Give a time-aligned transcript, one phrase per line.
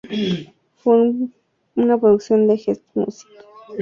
[0.77, 1.11] Fue
[1.75, 3.27] una producción de Gestmusic.